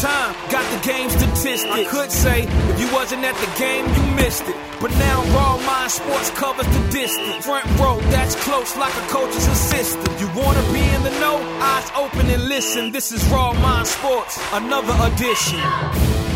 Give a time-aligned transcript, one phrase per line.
[0.00, 1.64] time, got the game statistics.
[1.64, 4.56] I could say if you wasn't at the game, you missed it.
[4.80, 7.44] But now Raw Mind Sports covers the distance.
[7.44, 10.20] Front row, that's close like a coach's assistant.
[10.20, 11.36] You wanna be in the know?
[11.60, 12.92] Eyes open and listen.
[12.92, 16.27] This is Raw Mind Sports, another edition.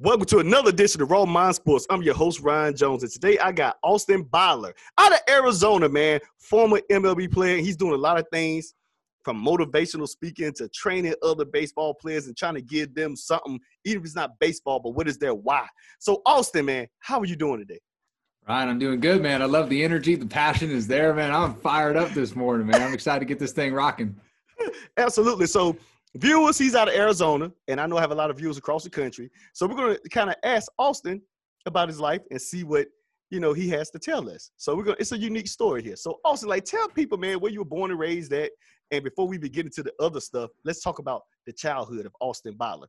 [0.00, 1.84] Welcome to another edition of Raw Mind Sports.
[1.90, 6.20] I'm your host, Ryan Jones, and today I got Austin Byler out of Arizona, man.
[6.38, 7.56] Former MLB player.
[7.56, 8.74] He's doing a lot of things
[9.24, 14.02] from motivational speaking to training other baseball players and trying to give them something, even
[14.02, 15.66] if it's not baseball, but what is their why?
[15.98, 17.80] So, Austin, man, how are you doing today?
[18.48, 19.42] Ryan, I'm doing good, man.
[19.42, 20.14] I love the energy.
[20.14, 21.34] The passion is there, man.
[21.34, 22.80] I'm fired up this morning, man.
[22.82, 24.14] I'm excited to get this thing rocking.
[24.96, 25.46] Absolutely.
[25.48, 25.76] So,
[26.18, 28.84] viewers, he's out of Arizona, and I know I have a lot of viewers across
[28.84, 29.30] the country.
[29.52, 31.22] So we're going to kind of ask Austin
[31.66, 32.88] about his life and see what
[33.30, 34.50] you know he has to tell us.
[34.56, 34.96] So we're going.
[34.96, 35.96] to It's a unique story here.
[35.96, 38.50] So Austin, like, tell people, man, where you were born and raised at,
[38.90, 42.54] and before we begin into the other stuff, let's talk about the childhood of Austin
[42.56, 42.88] Byler.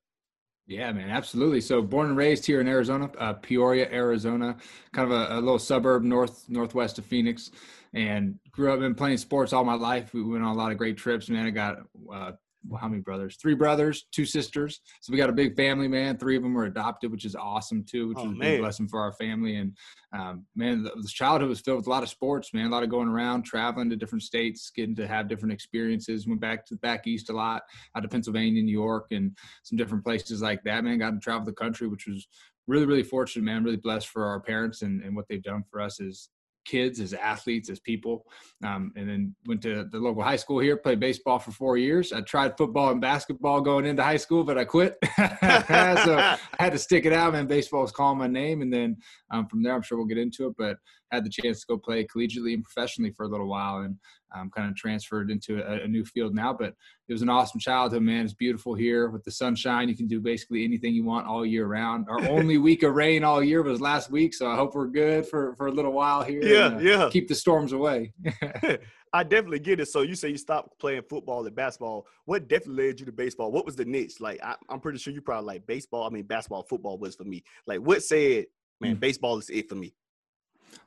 [0.65, 1.61] Yeah, man, absolutely.
[1.61, 4.55] So born and raised here in Arizona, uh, Peoria, Arizona,
[4.93, 7.49] kind of a, a, little suburb north northwest of Phoenix,
[7.95, 10.13] and grew up in playing sports all my life.
[10.13, 11.27] We went on a lot of great trips.
[11.27, 11.77] Man, I got
[12.13, 12.33] uh,
[12.67, 13.37] well, how many brothers?
[13.41, 14.81] Three brothers, two sisters.
[15.01, 16.17] So we got a big family, man.
[16.17, 18.87] Three of them were adopted, which is awesome too, which oh, was a big blessing
[18.87, 19.55] for our family.
[19.55, 19.75] And
[20.13, 22.67] um, man, the, the, childhood was filled with a lot of sports, man.
[22.67, 26.27] A lot of going around, traveling to different states, getting to have different experiences.
[26.27, 27.63] Went back to the back east a lot,
[27.95, 30.83] out to Pennsylvania, New York, and some different places like that.
[30.83, 32.27] Man, got to travel the country, which was
[32.67, 33.63] really, really fortunate, man.
[33.63, 36.29] Really blessed for our parents and, and what they've done for us is
[36.69, 38.25] kids, as athletes, as people.
[38.63, 42.13] Um, and then went to the local high school here, played baseball for four years.
[42.13, 44.97] I tried football and basketball going into high school, but I quit.
[45.17, 47.47] so I had to stick it out, man.
[47.47, 48.61] Baseball was calling my name.
[48.61, 48.97] And then
[49.31, 50.77] um, from there, I'm sure we'll get into it, but
[51.11, 53.95] had the chance to go play collegiately and professionally for a little while and
[54.35, 56.53] um, kind of transferred into a, a, new field now.
[56.53, 56.75] But
[57.07, 58.25] it was an awesome childhood, man.
[58.25, 59.89] It's beautiful here with the sunshine.
[59.89, 62.05] You can do basically anything you want all year round.
[62.09, 65.25] Our only week of rain all year was last week, so I hope we're good
[65.27, 66.43] for, for a little while here.
[66.43, 67.09] Yeah, and, uh, yeah.
[67.11, 68.13] Keep the storms away.
[69.11, 69.87] I definitely get it.
[69.87, 72.05] So you say you stopped playing football and basketball.
[72.25, 73.51] What definitely led you to baseball?
[73.51, 74.19] What was the niche?
[74.19, 76.05] Like I, am pretty sure you probably like baseball.
[76.05, 77.43] I mean, basketball, football was for me.
[77.65, 78.45] Like what said,
[78.79, 78.99] man, mm-hmm.
[78.99, 79.93] baseball is it for me?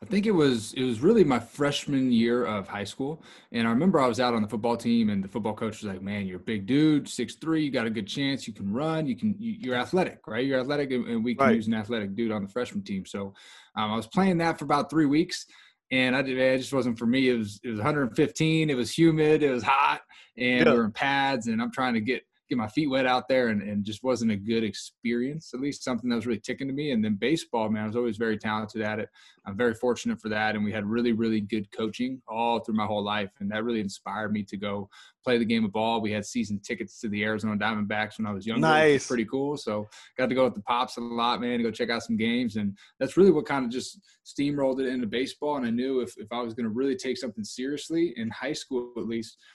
[0.03, 3.23] I think it was it was really my freshman year of high school,
[3.53, 5.93] and I remember I was out on the football team, and the football coach was
[5.93, 8.73] like, "Man, you're a big dude, six three, you got a good chance, you can
[8.73, 10.45] run, you can, you, are athletic, right?
[10.45, 11.57] You're athletic, and we can right.
[11.57, 13.35] use an athletic dude on the freshman team." So
[13.77, 15.47] um, I was playing that for about three weeks,
[15.91, 17.29] and I did, it just wasn't for me.
[17.29, 20.01] It was it was 115, it was humid, it was hot,
[20.37, 20.73] and yeah.
[20.73, 23.49] we were in pads, and I'm trying to get get my feet wet out there
[23.49, 26.75] and, and just wasn't a good experience, at least something that was really ticking to
[26.75, 26.93] me.
[26.93, 29.09] And then baseball, man, I was always very talented at it.
[29.47, 30.55] I'm very fortunate for that.
[30.55, 33.31] And we had really, really good coaching all through my whole life.
[33.41, 34.91] And that really inspired me to go
[35.25, 36.03] play the game of ball.
[36.03, 38.61] We had season tickets to the Arizona Diamondbacks when I was younger.
[38.61, 39.07] Nice.
[39.07, 39.57] pretty cool.
[39.57, 39.89] So
[40.19, 42.57] got to go with the Pops a lot, man, to go check out some games.
[42.57, 45.57] And that's really what kind of just steamrolled it into baseball.
[45.57, 48.53] And I knew if, if I was going to really take something seriously in high
[48.53, 49.39] school, at least–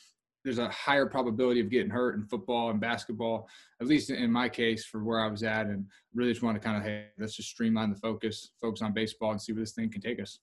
[0.47, 3.49] there's a higher probability of getting hurt in football and basketball,
[3.81, 5.85] at least in my case for where I was at, and
[6.15, 9.31] really just want to kind of hey, let's just streamline the focus, focus on baseball,
[9.31, 10.39] and see where this thing can take us.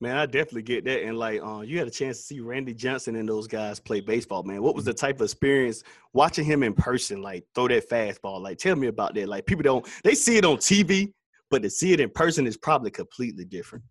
[0.00, 1.04] Man, I definitely get that.
[1.04, 4.00] And like, uh, you had a chance to see Randy Johnson and those guys play
[4.00, 4.42] baseball.
[4.42, 7.22] Man, what was the type of experience watching him in person?
[7.22, 8.40] Like, throw that fastball.
[8.40, 9.28] Like, tell me about that.
[9.28, 11.12] Like, people don't they see it on TV,
[11.50, 13.84] but to see it in person is probably completely different.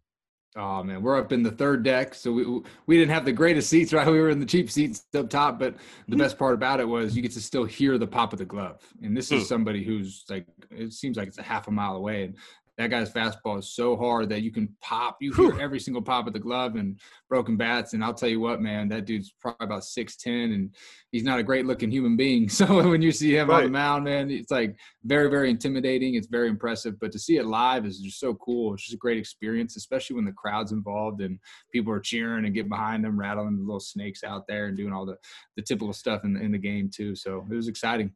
[0.55, 2.43] Oh man, we're up in the third deck, so we
[2.87, 4.07] we didn't have the greatest seats, right?
[4.07, 5.75] We were in the cheap seats up top, but
[6.07, 6.21] the hmm.
[6.21, 8.81] best part about it was you get to still hear the pop of the glove.
[9.03, 9.47] And this is hmm.
[9.47, 12.35] somebody who's like, it seems like it's a half a mile away, and
[12.79, 15.17] that guy's fastball is so hard that you can pop.
[15.19, 16.97] You hear every single pop of the glove and
[17.27, 17.91] broken bats.
[17.91, 20.73] And I'll tell you what, man, that dude's probably about six ten, and
[21.11, 22.49] he's not a great looking human being.
[22.59, 23.59] So when you see him right.
[23.59, 26.15] on the mound, man, it's like very very intimidating.
[26.15, 28.73] It's very impressive, but to see it live is just so cool.
[28.73, 31.37] It's just a great experience, especially when the crowd's involved and
[31.71, 34.93] people are cheering and get behind them, rattling the little snakes out there and doing
[34.93, 35.15] all the
[35.55, 37.15] the typical stuff in the, in the game too.
[37.15, 38.13] So it was exciting.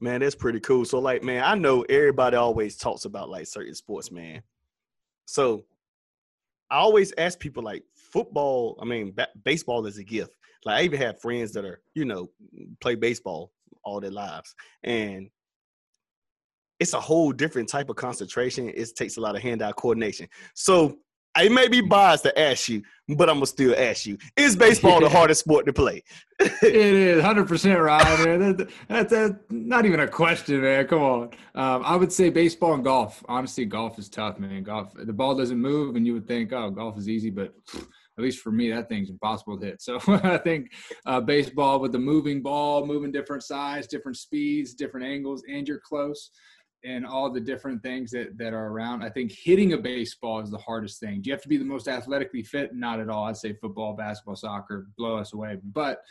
[0.00, 0.84] Man, that's pretty cool.
[0.84, 4.42] So, like, man, I know everybody always talks about like certain sports, man.
[5.26, 5.64] So,
[6.70, 8.78] I always ask people like football.
[8.80, 10.36] I mean, ba- baseball is a gift.
[10.64, 12.30] Like I even have friends that are you know
[12.80, 13.52] play baseball
[13.84, 15.30] all their lives, and
[16.80, 18.70] it's a whole different type of concentration.
[18.74, 20.28] It takes a lot of hand-eye coordination.
[20.54, 20.98] So
[21.38, 25.00] I may be biased to ask you, but I'm gonna still ask you: Is baseball
[25.00, 26.02] the hardest sport to play?
[26.40, 28.68] it is 100 percent right, man.
[28.88, 30.88] That's, that's, not even a question, man.
[30.88, 31.22] Come on.
[31.54, 33.24] Um, I would say baseball and golf.
[33.28, 34.64] Honestly, golf is tough, man.
[34.64, 38.24] Golf, the ball doesn't move, and you would think, oh, golf is easy, but at
[38.24, 39.80] least for me, that thing's impossible to hit.
[39.80, 40.72] So I think
[41.06, 45.78] uh, baseball with the moving ball, moving different size, different speeds, different angles, and you're
[45.78, 46.30] close
[46.84, 49.02] and all the different things that, that are around.
[49.02, 51.20] I think hitting a baseball is the hardest thing.
[51.20, 52.74] Do you have to be the most athletically fit?
[52.74, 53.24] Not at all.
[53.24, 55.58] I'd say football, basketball, soccer blow us away.
[55.62, 56.02] But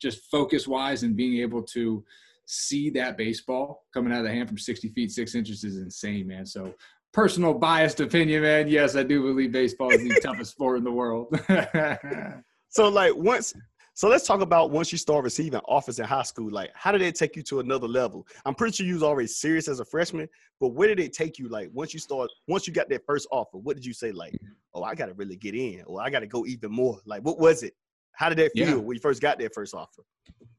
[0.00, 2.04] just focus wise and being able to
[2.46, 6.26] see that baseball coming out of the hand from 60 feet, six inches is insane,
[6.26, 6.46] man.
[6.46, 6.74] So
[7.12, 8.68] personal biased opinion, man.
[8.68, 11.28] Yes, I do believe baseball is the toughest sport in the world.
[12.68, 13.54] so like once
[13.94, 16.50] so let's talk about once you start receiving offers in high school.
[16.50, 18.26] Like, how did it take you to another level?
[18.44, 20.28] I'm pretty sure you was already serious as a freshman,
[20.60, 21.48] but where did it take you?
[21.48, 24.10] Like, once you start, once you got that first offer, what did you say?
[24.10, 24.36] Like,
[24.74, 26.98] oh, I got to really get in, or I got to go even more.
[27.06, 27.74] Like, what was it?
[28.12, 28.74] How did that feel yeah.
[28.74, 30.02] when you first got that first offer?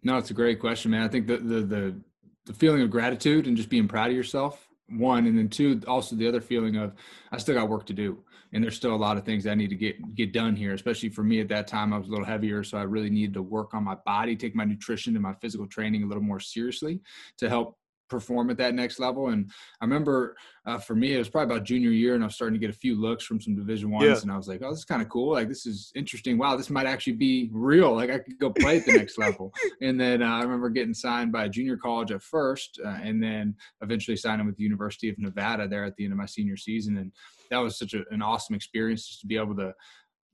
[0.02, 1.04] No, it's a great question, man.
[1.04, 2.02] I think the the the
[2.46, 6.16] the feeling of gratitude and just being proud of yourself one and then two also
[6.16, 6.94] the other feeling of
[7.32, 8.24] i still got work to do
[8.54, 11.10] and there's still a lot of things i need to get get done here especially
[11.10, 13.42] for me at that time i was a little heavier so i really needed to
[13.42, 17.00] work on my body take my nutrition and my physical training a little more seriously
[17.38, 17.78] to help
[18.10, 19.30] perform at that next level.
[19.30, 19.52] And
[19.82, 22.60] I remember uh, for me, it was probably about junior year, and I was starting
[22.60, 24.22] to get a few looks from some Division ones, yeah.
[24.22, 25.34] and I was like, "Oh, this is kind of cool.
[25.34, 26.38] Like, this is interesting.
[26.38, 27.94] Wow, this might actually be real.
[27.94, 30.94] Like, I could go play at the next level." And then uh, I remember getting
[30.94, 35.10] signed by a junior college at first, uh, and then eventually signing with the University
[35.10, 37.12] of Nevada there at the end of my senior season, and
[37.50, 39.74] that was such a, an awesome experience just to be able to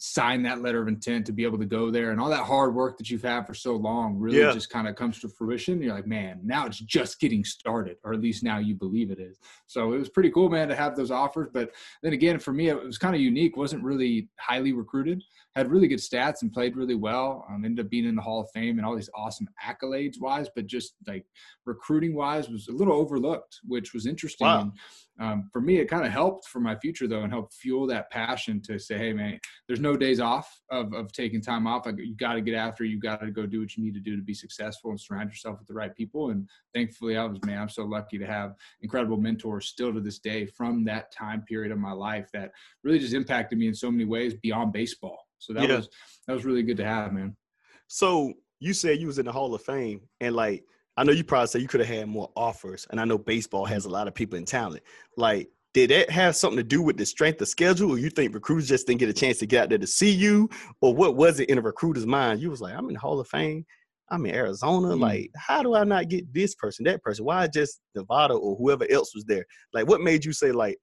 [0.04, 2.74] sign that letter of intent to be able to go there and all that hard
[2.74, 4.52] work that you've had for so long really yeah.
[4.52, 8.12] just kind of comes to fruition you're like man now it's just getting started or
[8.12, 9.38] at least now you believe it is
[9.68, 11.70] so it was pretty cool man to have those offers but
[12.02, 15.24] then again for me it was kind of unique wasn't really highly recruited
[15.56, 18.42] had really good stats and played really well um, ended up being in the hall
[18.42, 21.28] of fame and all these awesome accolades wise but just like
[21.68, 24.72] recruiting wise was a little overlooked which was interesting wow.
[25.22, 28.10] Um, for me, it kind of helped for my future though, and helped fuel that
[28.10, 31.86] passion to say, "Hey, man, there's no days off of, of taking time off.
[31.86, 32.84] Like, you got to get after.
[32.84, 35.30] You got to go do what you need to do to be successful and surround
[35.30, 38.56] yourself with the right people." And thankfully, I was man, I'm so lucky to have
[38.82, 42.52] incredible mentors still to this day from that time period of my life that
[42.84, 45.20] really just impacted me in so many ways beyond baseball.
[45.38, 45.78] So that yeah.
[45.78, 45.90] was
[46.28, 47.36] that was really good to have, man.
[47.86, 50.64] So you said you was in the Hall of Fame, and like
[51.02, 53.66] I know you probably say you could have had more offers, and I know baseball
[53.66, 54.84] has a lot of people in talent.
[55.18, 58.36] Like, did that have something to do with the strength of schedule, or you think
[58.36, 60.48] recruiters just didn't get a chance to get out there to see you,
[60.80, 62.40] or what was it in a recruiter's mind?
[62.40, 63.66] You was like, I'm in the Hall of Fame,
[64.12, 64.90] I'm in Arizona.
[64.90, 65.00] Mm.
[65.00, 67.26] Like, how do I not get this person, that person?
[67.26, 69.46] Why just Nevada or whoever else was there?
[69.74, 70.78] Like, what made you say like,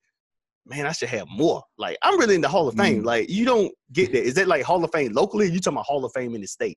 [0.66, 1.62] man, I should have more?
[1.78, 3.02] Like, I'm really in the Hall of Fame.
[3.02, 3.06] Mm.
[3.06, 4.24] Like, you don't get that.
[4.24, 5.46] Is that like Hall of Fame locally?
[5.46, 6.76] you talking about Hall of Fame in the state?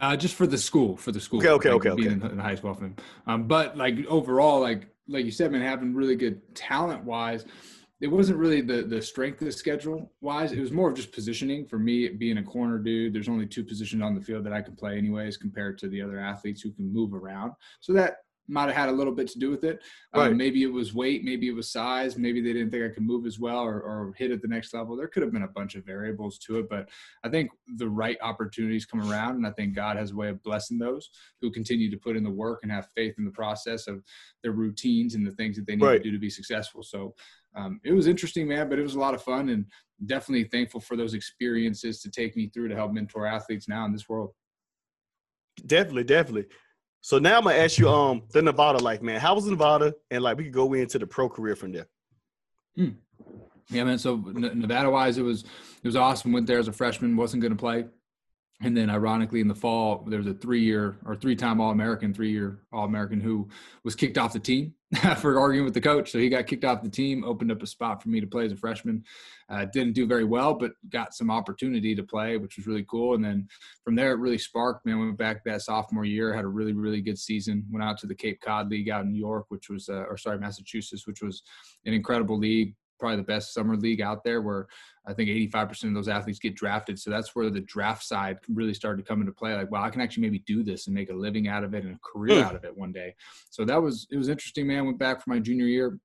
[0.00, 1.40] Uh, just for the school, for the school.
[1.40, 2.32] Okay, okay, like, okay, being okay.
[2.32, 2.78] In, high school,
[3.26, 7.44] um, but like overall, like like you said, man, having really good talent wise,
[8.00, 10.52] it wasn't really the the strength of the schedule wise.
[10.52, 12.08] It was more of just positioning for me.
[12.08, 14.96] Being a corner dude, there's only two positions on the field that I can play
[14.96, 17.52] anyways, compared to the other athletes who can move around.
[17.80, 19.82] So that might have had a little bit to do with it.
[20.14, 20.30] Um, right.
[20.30, 23.02] Um, maybe it was weight, maybe it was size, maybe they didn't think I could
[23.02, 24.96] move as well or, or, hit at the next level.
[24.96, 26.88] There could have been a bunch of variables to it, but
[27.22, 30.42] I think the right opportunities come around, and I think God has a way of
[30.42, 33.86] blessing those who continue to put in the work and have faith in the process
[33.86, 34.02] of
[34.42, 36.02] their routines and the things that they need right.
[36.02, 36.82] to do to be successful.
[36.82, 37.14] So
[37.54, 39.66] um, it was interesting, man, but it was a lot of fun and
[40.06, 43.92] definitely thankful for those experiences to take me through to help mentor athletes now in
[43.92, 44.30] this world.
[45.66, 46.46] Definitely, definitely.
[47.08, 49.18] So now I'm gonna ask you um the Nevada life, man.
[49.18, 49.94] How was Nevada?
[50.10, 51.86] And like we could go into the pro career from there.
[52.76, 52.90] Hmm.
[53.70, 53.96] Yeah, man.
[53.96, 56.32] So Nevada wise, it was it was awesome.
[56.32, 57.86] Went there as a freshman, wasn't to play,
[58.60, 61.70] and then ironically in the fall there was a three year or three time All
[61.70, 63.48] American, three year All American who
[63.84, 64.74] was kicked off the team
[65.18, 66.10] for arguing with the coach.
[66.10, 68.46] So he got kicked off the team, opened up a spot for me to play
[68.46, 69.04] as a freshman.
[69.48, 73.14] Uh, didn't do very well, but got some opportunity to play, which was really cool.
[73.14, 73.48] And then
[73.84, 74.84] from there, it really sparked.
[74.84, 77.64] Man, went back that sophomore year, had a really, really good season.
[77.70, 80.16] Went out to the Cape Cod League out in New York, which was, uh, or
[80.16, 81.42] sorry, Massachusetts, which was
[81.84, 84.66] an incredible league probably the best summer league out there where
[85.08, 87.00] I think 85% of those athletes get drafted.
[87.00, 89.54] So that's where the draft side really started to come into play.
[89.54, 91.82] Like, well, I can actually maybe do this and make a living out of it
[91.84, 92.44] and a career mm.
[92.44, 93.14] out of it one day.
[93.48, 94.84] So that was, it was interesting, man.
[94.84, 95.98] Went back for my junior year.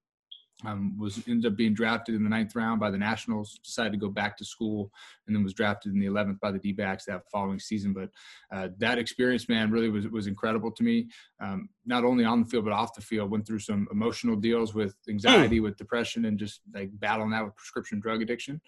[0.66, 3.60] um, was ended up being drafted in the ninth round by the Nationals.
[3.64, 4.92] Decided to go back to school,
[5.28, 7.94] and then was drafted in the eleventh by the D-backs that following season.
[7.94, 8.10] But
[8.56, 11.10] uh, that experience, man, really was was incredible to me.
[11.42, 13.32] Um, not only on the field but off the field.
[13.32, 15.64] Went through some emotional deals with anxiety, mm.
[15.64, 18.62] with depression, and just like battling that with prescription drug addiction.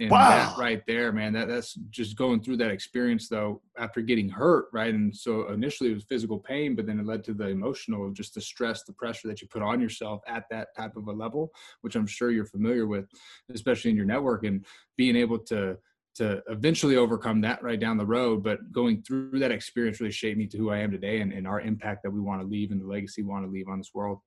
[0.00, 0.30] And wow.
[0.30, 4.66] that right there, man, that that's just going through that experience though after getting hurt,
[4.72, 4.94] right?
[4.94, 8.34] And so initially it was physical pain, but then it led to the emotional, just
[8.34, 11.50] the stress, the pressure that you put on yourself at that type of a level,
[11.82, 13.04] which I'm sure you're familiar with,
[13.52, 14.64] especially in your network and
[14.96, 15.76] being able to
[16.12, 18.42] to eventually overcome that right down the road.
[18.42, 21.46] But going through that experience really shaped me to who I am today and, and
[21.46, 23.78] our impact that we want to leave and the legacy we want to leave on
[23.78, 24.18] this world.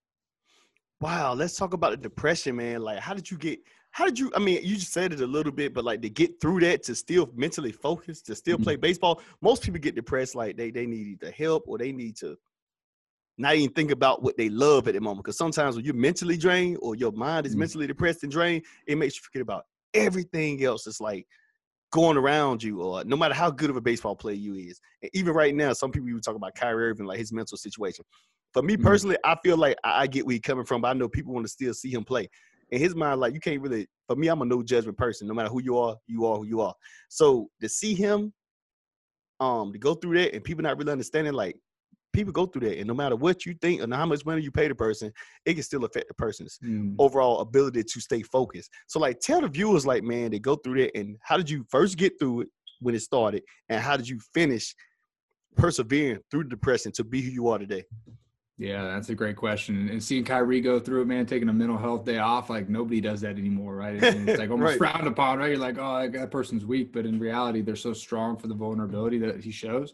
[1.01, 2.81] Wow, let's talk about the depression, man.
[2.81, 3.59] Like, how did you get
[3.93, 6.09] how did you i mean you just said it a little bit but like to
[6.09, 8.81] get through that to still mentally focus to still play mm-hmm.
[8.81, 12.35] baseball most people get depressed like they they need the help or they need to
[13.37, 16.37] not even think about what they love at the moment because sometimes when you're mentally
[16.37, 17.61] drained or your mind is mm-hmm.
[17.61, 21.25] mentally depressed and drained it makes you forget about everything else it's like
[21.91, 25.11] going around you or no matter how good of a baseball player you is and
[25.13, 28.03] even right now some people even talk about Kyrie Irving like his mental situation
[28.53, 28.83] for me mm-hmm.
[28.83, 29.17] personally.
[29.23, 31.51] I feel like I get where he's coming from but I know people want to
[31.51, 32.27] still see him play
[32.73, 33.87] in his mind, like you can't really.
[34.07, 35.27] For me, I'm a no judgment person.
[35.27, 36.73] No matter who you are, you are who you are.
[37.07, 38.33] So to see him,
[39.39, 41.55] um, to go through that and people not really understanding, like
[42.13, 44.51] people go through that, and no matter what you think and how much money you
[44.51, 45.11] pay the person,
[45.45, 46.95] it can still affect the person's mm.
[46.97, 48.71] overall ability to stay focused.
[48.87, 51.65] So like, tell the viewers, like, man, they go through that, and how did you
[51.69, 52.47] first get through it
[52.79, 54.75] when it started, and how did you finish
[55.55, 57.83] persevering through the depression to be who you are today?
[58.59, 59.89] Yeah, that's a great question.
[59.89, 63.01] And seeing Kyrie go through it, man, taking a mental health day off, like nobody
[63.01, 63.95] does that anymore, right?
[63.95, 64.91] It's, like almost right.
[64.91, 65.49] frowned upon, right?
[65.49, 69.17] You're like, oh, that person's weak, but in reality, they're so strong for the vulnerability
[69.19, 69.91] that he shows.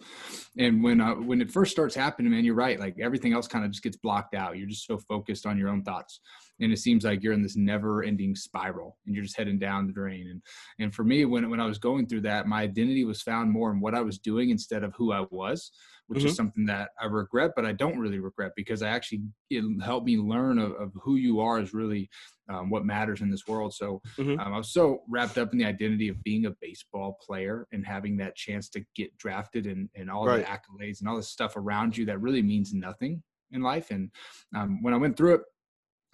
[0.58, 2.78] And when uh, when it first starts happening, man, you're right.
[2.78, 4.58] Like everything else kind of just gets blocked out.
[4.58, 6.20] You're just so focused on your own thoughts,
[6.60, 9.94] and it seems like you're in this never-ending spiral, and you're just heading down the
[9.94, 10.28] drain.
[10.30, 10.42] And
[10.80, 13.72] and for me, when when I was going through that, my identity was found more
[13.72, 15.72] in what I was doing instead of who I was
[16.10, 16.28] which mm-hmm.
[16.30, 20.08] is something that I regret, but I don't really regret because I actually it helped
[20.08, 22.10] me learn of, of who you are is really
[22.50, 23.75] um, what matters in this world.
[23.75, 24.39] So mm-hmm.
[24.39, 27.86] um, I was so wrapped up in the identity of being a baseball player and
[27.86, 30.44] having that chance to get drafted and, and all right.
[30.44, 33.92] the accolades and all the stuff around you that really means nothing in life.
[33.92, 34.10] And
[34.56, 35.42] um, when I went through it,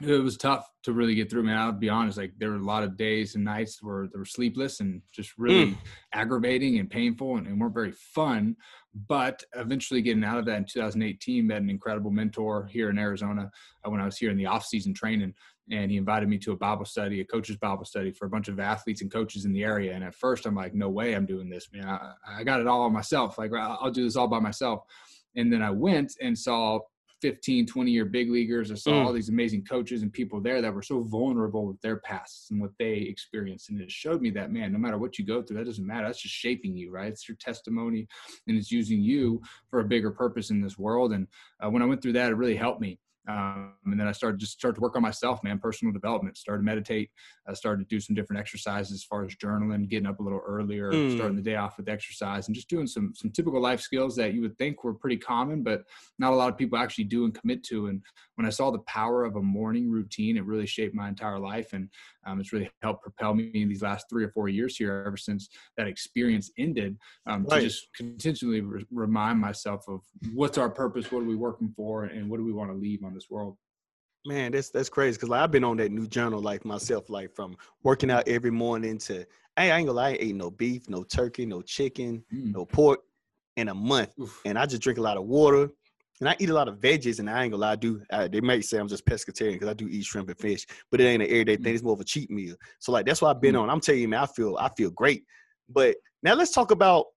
[0.01, 1.43] it was tough to really get through.
[1.43, 2.17] Man, I'll be honest.
[2.17, 5.37] Like there were a lot of days and nights where they were sleepless and just
[5.37, 5.77] really mm.
[6.13, 8.57] aggravating and painful and, and, weren't very fun.
[9.07, 13.49] But eventually, getting out of that in 2018, met an incredible mentor here in Arizona
[13.85, 15.33] uh, when I was here in the off-season training,
[15.71, 18.47] and he invited me to a Bible study, a coach's Bible study for a bunch
[18.47, 19.93] of athletes and coaches in the area.
[19.93, 21.87] And at first, I'm like, "No way, I'm doing this, man.
[21.87, 23.37] I, I got it all on myself.
[23.37, 24.83] Like I'll do this all by myself."
[25.37, 26.79] And then I went and saw
[27.25, 28.71] 15, 20 year big leaguers.
[28.71, 29.03] I saw mm.
[29.03, 32.61] all these amazing coaches and people there that were so vulnerable with their pasts and
[32.61, 33.71] what they experienced.
[33.71, 36.05] And it showed me that, man, no matter what you go through, that doesn't matter.
[36.05, 37.07] That's just shaping you, right?
[37.07, 38.07] It's your testimony
[38.47, 39.41] and it's using you
[39.71, 41.13] for a bigger purpose in this world.
[41.13, 41.25] And
[41.59, 42.99] uh, when I went through that, it really helped me.
[43.27, 46.61] Um, and then I started just start to work on myself, man, personal development, started
[46.61, 47.09] to meditate.
[47.47, 50.41] I started to do some different exercises as far as journaling, getting up a little
[50.45, 51.15] earlier, mm.
[51.15, 54.33] starting the day off with exercise and just doing some, some typical life skills that
[54.33, 55.83] you would think were pretty common, but
[56.19, 57.87] not a lot of people actually do and commit to.
[57.87, 58.01] And
[58.35, 61.73] when I saw the power of a morning routine, it really shaped my entire life.
[61.73, 61.89] And
[62.25, 65.17] um, it's really helped propel me in these last three or four years here ever
[65.17, 67.59] since that experience ended um, right.
[67.59, 70.01] to just continually re- remind myself of
[70.33, 73.03] what's our purpose, what are we working for, and what do we want to leave
[73.03, 73.57] on this world.
[74.25, 77.35] Man, that's that's crazy because like, I've been on that new journal life myself, like
[77.35, 80.49] from working out every morning to hey, I ain't gonna lie, I ain't ate no
[80.49, 82.53] beef, no turkey, no chicken, mm.
[82.53, 83.01] no pork
[83.55, 84.41] in a month, Oof.
[84.45, 85.69] and I just drink a lot of water.
[86.21, 88.01] And I eat a lot of veggies, and I ain't gonna lie, I do.
[88.11, 91.01] I, they might say I'm just pescatarian because I do eat shrimp and fish, but
[91.01, 91.73] it ain't an everyday thing.
[91.73, 91.75] Mm.
[91.75, 92.55] It's more of a cheat meal.
[92.79, 93.61] So like that's what I've been mm.
[93.61, 93.69] on.
[93.69, 95.23] I'm telling you, man, I feel I feel great.
[95.67, 97.07] But now let's talk about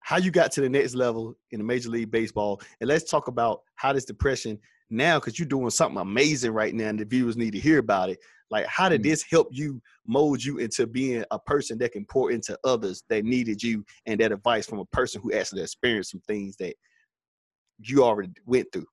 [0.00, 3.28] how you got to the next level in the Major League Baseball, and let's talk
[3.28, 4.58] about how this depression
[4.90, 8.10] now, because you're doing something amazing right now, and the viewers need to hear about
[8.10, 8.18] it.
[8.50, 9.04] Like, how did mm.
[9.04, 13.24] this help you mold you into being a person that can pour into others that
[13.24, 16.74] needed you and that advice from a person who actually experienced some things that
[17.82, 18.86] you already went through.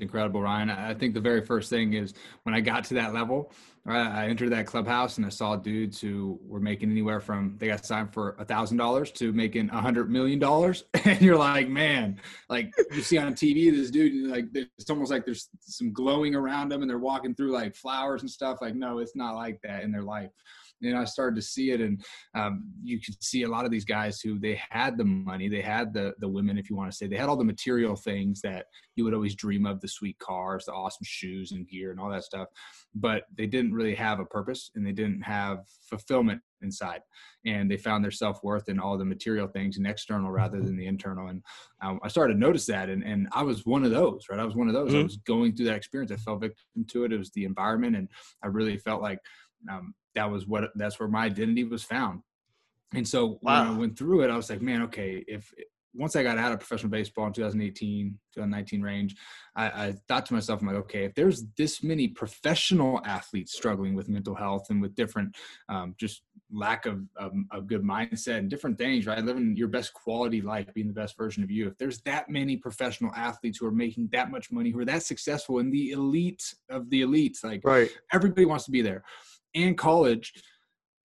[0.00, 0.70] Incredible, Ryan.
[0.70, 3.52] I think the very first thing is when I got to that level,
[3.86, 7.84] I entered that clubhouse and I saw dudes who were making anywhere from they got
[7.84, 12.20] signed for a thousand dollars to making a hundred million dollars, and you're like, man,
[12.48, 16.70] like you see on TV this dude, like it's almost like there's some glowing around
[16.70, 18.58] them, and they're walking through like flowers and stuff.
[18.60, 20.30] Like, no, it's not like that in their life
[20.84, 23.84] and I started to see it, and um, you could see a lot of these
[23.84, 26.96] guys who they had the money, they had the the women, if you want to
[26.96, 30.18] say, they had all the material things that you would always dream of the sweet
[30.18, 32.48] cars, the awesome shoes and gear and all that stuff,
[32.94, 37.02] but they didn't really have a purpose and they didn't have fulfillment inside.
[37.46, 40.76] And they found their self worth in all the material things and external rather than
[40.76, 41.28] the internal.
[41.28, 41.42] And
[41.82, 42.88] um, I started to notice that.
[42.88, 44.40] And, and I was one of those, right?
[44.40, 44.90] I was one of those.
[44.90, 45.00] Mm-hmm.
[45.00, 46.10] I was going through that experience.
[46.10, 47.12] I fell victim to it.
[47.12, 47.96] It was the environment.
[47.96, 48.08] And
[48.42, 49.18] I really felt like
[49.70, 52.20] um, that was what, that's where my identity was found.
[52.94, 53.64] And so wow.
[53.64, 55.52] when I went through it, I was like, man, okay, if
[55.94, 59.16] once I got out of professional baseball in 2018, 2019 range,
[59.54, 63.94] I, I, thought to myself, I'm like, okay, if there's this many professional athletes struggling
[63.94, 65.36] with mental health and with different,
[65.68, 67.00] um, just lack of
[67.52, 69.24] a good mindset and different things, right?
[69.24, 71.68] Living your best quality life, being the best version of you.
[71.68, 75.04] If there's that many professional athletes who are making that much money, who are that
[75.04, 77.90] successful in the elite of the elites, like right.
[78.12, 79.04] everybody wants to be there,
[79.54, 80.32] and college,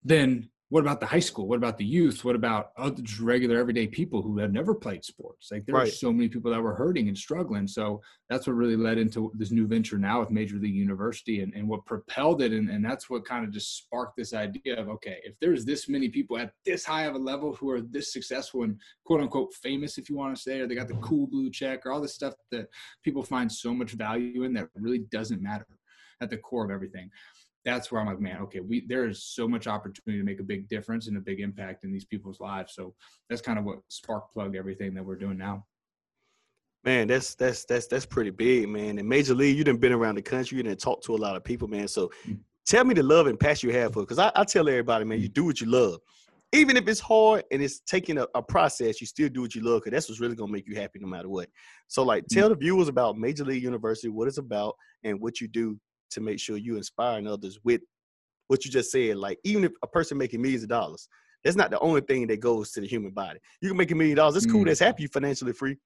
[0.02, 1.48] then what about the high school?
[1.48, 2.24] What about the youth?
[2.24, 5.50] What about other just regular everyday people who have never played sports?
[5.50, 5.88] Like there right.
[5.88, 7.66] are so many people that were hurting and struggling.
[7.66, 11.52] So that's what really led into this new venture now with Major League University and,
[11.54, 12.52] and what propelled it.
[12.52, 15.88] And, and that's what kind of just sparked this idea of, okay, if there's this
[15.88, 19.52] many people at this high of a level who are this successful and quote unquote
[19.54, 21.02] famous, if you want to say, or they got the mm-hmm.
[21.02, 22.68] cool blue check or all this stuff that
[23.02, 25.66] people find so much value in that really doesn't matter
[26.20, 27.10] at the core of everything
[27.64, 30.44] that's where I'm like, man, okay, we there is so much opportunity to make a
[30.44, 32.74] big difference and a big impact in these people's lives.
[32.74, 32.94] So
[33.28, 35.66] that's kind of what spark plugged everything that we're doing now.
[36.84, 38.98] Man, that's that's that's that's pretty big, man.
[38.98, 41.36] In Major League, you didn't been around the country, you didn't talk to a lot
[41.36, 41.88] of people, man.
[41.88, 42.34] So mm-hmm.
[42.64, 45.20] tell me the love and passion you have for because I, I, tell everybody, man,
[45.20, 46.00] you do what you love.
[46.52, 49.60] Even if it's hard and it's taking a, a process, you still do what you
[49.60, 51.50] love because that's what's really gonna make you happy no matter what.
[51.88, 52.40] So, like, mm-hmm.
[52.40, 54.74] tell the viewers about Major League University, what it's about,
[55.04, 55.78] and what you do
[56.10, 57.80] to make sure you inspiring others with
[58.48, 59.16] what you just said.
[59.16, 61.08] Like even if a person making millions of dollars,
[61.44, 63.38] that's not the only thing that goes to the human body.
[63.60, 64.36] You can make a million dollars.
[64.36, 64.62] It's cool.
[64.62, 64.66] Mm.
[64.66, 65.76] That's happy you financially free,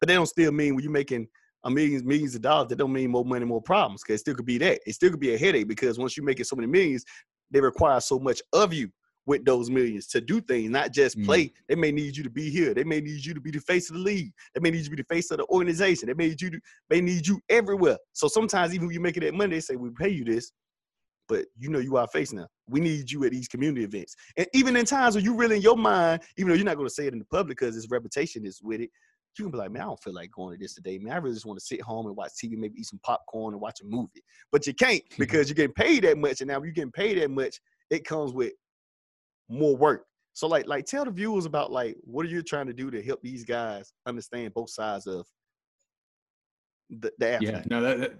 [0.00, 1.28] but they don't still mean when you're making
[1.64, 2.68] a millions millions of dollars.
[2.68, 4.02] That don't mean more money, more problems.
[4.02, 4.80] Because it still could be that.
[4.86, 7.04] It still could be a headache because once you make it so many millions,
[7.50, 8.90] they require so much of you
[9.26, 11.44] with those millions to do things, not just play.
[11.44, 11.52] Mm.
[11.68, 12.74] They may need you to be here.
[12.74, 14.32] They may need you to be the face of the league.
[14.54, 16.08] They may need you to be the face of the organization.
[16.08, 17.98] They may need you to they need you everywhere.
[18.12, 20.52] So sometimes even when you're making that money, they say we pay you this,
[21.28, 22.46] but you know you are face now.
[22.68, 24.14] We need you at these community events.
[24.36, 26.88] And even in times when you really in your mind, even though you're not going
[26.88, 28.90] to say it in the public because his reputation is with it,
[29.38, 31.12] you can be like, man, I don't feel like going to this today, man.
[31.12, 33.60] I really just want to sit home and watch TV, maybe eat some popcorn and
[33.60, 34.22] watch a movie.
[34.52, 36.40] But you can't because you're getting paid that much.
[36.40, 38.52] And now you're getting paid that much, it comes with
[39.48, 40.06] more work.
[40.32, 43.02] So like like tell the viewers about like what are you trying to do to
[43.02, 45.26] help these guys understand both sides of
[46.90, 47.38] the, the?
[47.40, 48.14] Yeah, no, that, that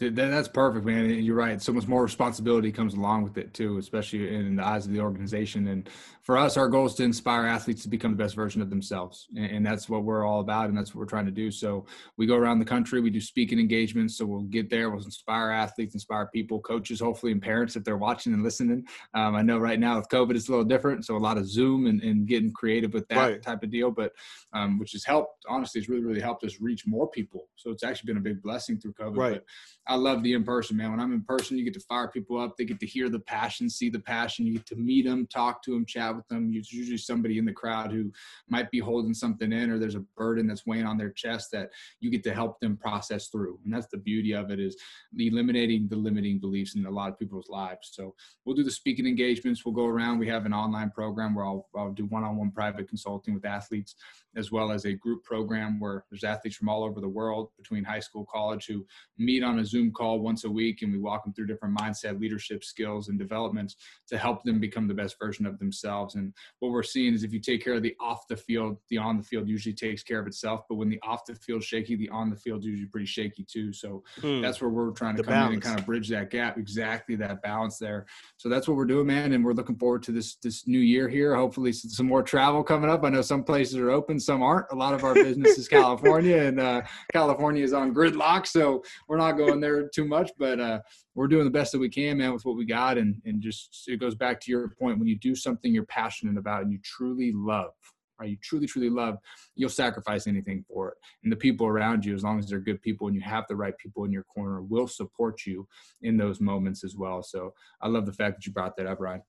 [0.00, 1.10] that's perfect, man.
[1.10, 1.60] You're right.
[1.60, 5.00] So much more responsibility comes along with it too, especially in the eyes of the
[5.00, 5.68] organization.
[5.68, 5.88] And
[6.22, 9.26] for us, our goal is to inspire athletes to become the best version of themselves,
[9.36, 11.50] and that's what we're all about, and that's what we're trying to do.
[11.50, 11.86] So
[12.16, 14.16] we go around the country, we do speaking engagements.
[14.16, 17.96] So we'll get there, we'll inspire athletes, inspire people, coaches, hopefully, and parents if they're
[17.96, 18.86] watching and listening.
[19.14, 21.48] Um, I know right now with COVID, it's a little different, so a lot of
[21.48, 23.42] Zoom and, and getting creative with that right.
[23.42, 24.12] type of deal, but
[24.52, 25.44] um, which has helped.
[25.48, 27.48] Honestly, it's really really helped us reach more people.
[27.56, 29.16] So it's actually been a big blessing through COVID.
[29.16, 29.32] Right.
[29.32, 29.44] But
[29.90, 30.92] I love the in person, man.
[30.92, 32.56] When I'm in person, you get to fire people up.
[32.56, 34.46] They get to hear the passion, see the passion.
[34.46, 36.52] You get to meet them, talk to them, chat with them.
[36.54, 38.12] It's usually somebody in the crowd who
[38.48, 41.70] might be holding something in, or there's a burden that's weighing on their chest that
[41.98, 43.58] you get to help them process through.
[43.64, 44.76] And that's the beauty of it is
[45.18, 47.90] eliminating the limiting beliefs in a lot of people's lives.
[47.92, 49.64] So we'll do the speaking engagements.
[49.64, 50.20] We'll go around.
[50.20, 53.96] We have an online program where I'll, I'll do one-on-one private consulting with athletes,
[54.36, 57.82] as well as a group program where there's athletes from all over the world between
[57.82, 58.86] high school, college who
[59.18, 62.20] meet on a Zoom call once a week and we walk them through different mindset,
[62.20, 63.76] leadership skills, and developments
[64.08, 66.14] to help them become the best version of themselves.
[66.14, 68.98] And what we're seeing is if you take care of the off the field, the
[68.98, 70.62] on the field usually takes care of itself.
[70.68, 73.72] But when the off the field shaky, the on the field usually pretty shaky too.
[73.72, 74.40] So mm.
[74.40, 75.48] that's where we're trying to come balance.
[75.48, 76.56] in and kind of bridge that gap.
[76.56, 78.06] Exactly that balance there.
[78.36, 79.32] So that's what we're doing, man.
[79.32, 81.34] And we're looking forward to this this new year here.
[81.34, 83.04] Hopefully some more travel coming up.
[83.04, 84.66] I know some places are open, some aren't.
[84.70, 89.16] A lot of our business is California, and uh, California is on gridlock, so we're
[89.16, 90.30] not going there too much.
[90.38, 90.80] But uh,
[91.14, 92.98] we're doing the best that we can, man, with what we got.
[92.98, 96.38] And and just it goes back to your point when you do something you're passionate
[96.38, 97.72] about and you truly love,
[98.20, 98.30] right?
[98.30, 99.18] You truly, truly love,
[99.54, 100.98] you'll sacrifice anything for it.
[101.22, 103.56] And the people around you, as long as they're good people and you have the
[103.56, 105.66] right people in your corner, will support you
[106.02, 107.22] in those moments as well.
[107.22, 109.22] So I love the fact that you brought that up, Ryan.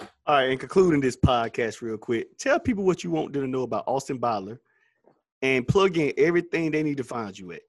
[0.00, 3.48] All right, and concluding this podcast real quick, tell people what you want them to
[3.48, 4.60] know about Austin Byler
[5.42, 7.62] and plug in everything they need to find you at.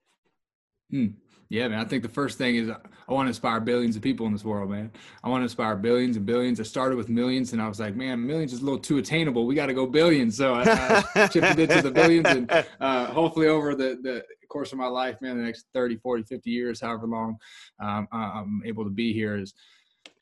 [0.92, 1.08] Hmm.
[1.50, 1.80] Yeah, man.
[1.80, 4.46] I think the first thing is I want to inspire billions of people in this
[4.46, 4.92] world, man.
[5.24, 6.60] I want to inspire billions and billions.
[6.60, 9.48] I started with millions, and I was like, man, millions is a little too attainable.
[9.48, 10.38] We got to go billions.
[10.38, 14.72] So I, I shifted it to the billions, and uh, hopefully over the the course
[14.72, 17.38] of my life, man, the next 30, 40, 50 years, however long
[17.80, 19.54] um, I'm able to be here, is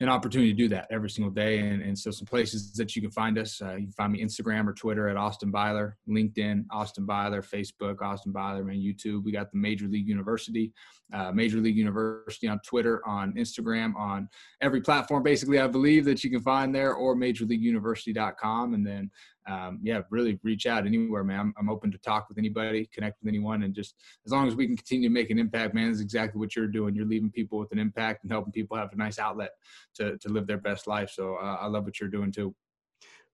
[0.00, 1.58] an opportunity to do that every single day.
[1.58, 4.22] And, and so some places that you can find us, uh, you can find me
[4.22, 9.24] Instagram or Twitter at Austin Byler, LinkedIn, Austin Byler, Facebook, Austin Byler, and YouTube.
[9.24, 10.72] We got the Major League University,
[11.12, 14.28] uh, Major League University on Twitter, on Instagram, on
[14.60, 18.74] every platform, basically, I believe that you can find there or majorleagueuniversity.com.
[18.74, 19.10] And then
[19.48, 21.40] um, yeah, really reach out anywhere, man.
[21.40, 23.94] I'm, I'm, open to talk with anybody, connect with anyone, and just
[24.26, 26.66] as long as we can continue to make an impact, man, is exactly what you're
[26.66, 26.94] doing.
[26.94, 29.50] You're leaving people with an impact and helping people have a nice outlet
[29.94, 31.10] to to live their best life.
[31.10, 32.54] So uh, I love what you're doing too.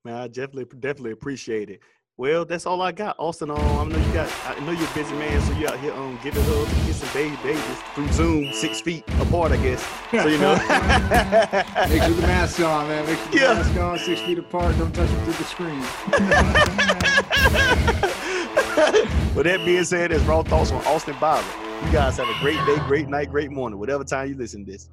[0.04, 1.80] Man, I definitely definitely appreciate it.
[2.16, 3.16] Well, that's all I got.
[3.18, 4.30] Austin, um, I know you got.
[4.46, 7.08] I know you're a busy man, so you out here um giving hugs and kissing
[7.12, 9.84] baby babies through Zoom, six feet apart, I guess.
[10.12, 10.54] So you know.
[11.88, 13.04] Make sure the mask on, man.
[13.06, 13.54] Make sure the yeah.
[13.54, 14.78] mask on, six feet apart.
[14.78, 15.80] Don't touch them through the screen.
[19.34, 21.42] With that being said, that's raw thoughts on Austin Byler.
[21.84, 24.70] You guys have a great day, great night, great morning, whatever time you listen to
[24.70, 24.88] this.